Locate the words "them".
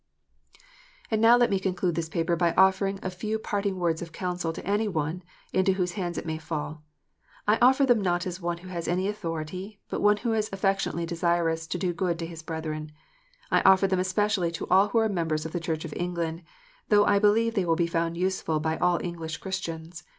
7.85-8.01, 13.85-13.99